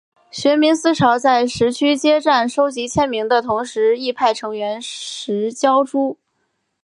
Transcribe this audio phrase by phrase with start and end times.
[0.31, 6.17] 学民思潮在十区街站收集签名的同时亦派成员拾胶珠。